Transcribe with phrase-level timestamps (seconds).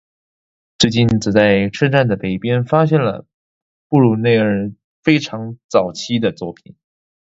[0.79, 3.27] 最近则在车站的北边发现了
[3.87, 4.71] 布鲁内尔
[5.03, 6.75] 非常早期的作品。